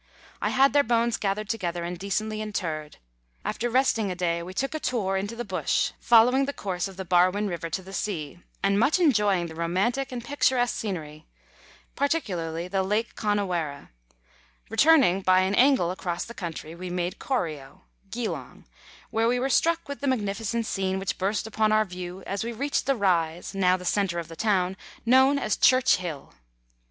I 0.41 0.49
had 0.49 0.73
their 0.73 0.81
bones 0.81 1.15
gathered 1.17 1.47
together 1.47 1.83
and 1.83 1.95
decently 1.95 2.41
interred. 2.41 2.97
After 3.45 3.69
resting 3.69 4.09
a 4.09 4.15
day 4.15 4.41
we 4.41 4.51
took 4.51 4.73
a 4.73 4.79
tour 4.79 5.15
into 5.15 5.35
the 5.35 5.45
bush, 5.45 5.91
following 5.99 6.45
the 6.45 6.53
course 6.53 6.87
of 6.87 6.97
the 6.97 7.05
Barwon 7.05 7.47
River 7.47 7.69
to 7.69 7.83
the 7.83 7.93
sea, 7.93 8.39
and 8.63 8.79
much 8.79 8.97
enjoying 8.99 9.45
the 9.45 9.53
romantic 9.53 10.11
and 10.11 10.23
picturesque 10.25 10.73
scenery, 10.75 11.27
particularly 11.95 12.67
the 12.67 12.81
lake 12.81 13.13
Connewarre; 13.13 13.89
returning 14.71 15.21
by 15.21 15.41
an 15.41 15.53
angle 15.53 15.91
across 15.91 16.25
the 16.25 16.33
country, 16.33 16.73
we 16.73 16.89
made 16.89 17.19
Corio 17.19 17.83
(Geelong), 18.09 18.65
where 19.11 19.27
we 19.27 19.39
were 19.39 19.51
struck 19.51 19.87
with 19.87 19.99
the 19.99 20.07
magnificent 20.07 20.65
scene 20.65 20.97
which 20.97 21.19
burst 21.19 21.45
upon 21.45 21.71
our 21.71 21.85
view 21.85 22.23
as 22.25 22.43
we 22.43 22.51
reached 22.51 22.87
the 22.87 22.95
rise, 22.95 23.53
now 23.53 23.77
the 23.77 23.85
centre 23.85 24.17
of 24.17 24.29
the 24.29 24.35
town, 24.35 24.75
known 25.05 25.37
as 25.37 25.55
Church 25.55 25.97
Hill. 25.97 26.33